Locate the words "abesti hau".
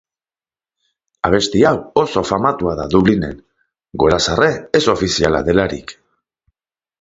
1.27-1.77